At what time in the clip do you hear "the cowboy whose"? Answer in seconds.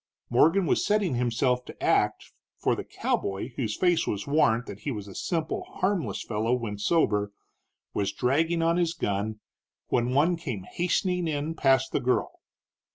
2.75-3.77